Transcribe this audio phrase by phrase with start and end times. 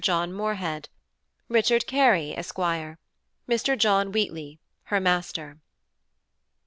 [0.03, 0.89] John Moorhead,
[1.47, 3.77] Richard Carey, Esq; | Mr.
[3.77, 5.59] John Wheat ey, her Master.